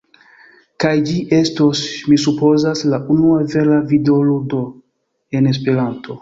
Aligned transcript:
kaj 0.83 0.93
ĝi 1.09 1.17
estos, 1.39 1.81
mi 2.13 2.17
supozas, 2.23 2.81
la 2.95 3.01
unua 3.17 3.37
vera 3.53 3.79
videoludo 3.93 4.63
en 5.41 5.53
Esperanto. 5.55 6.19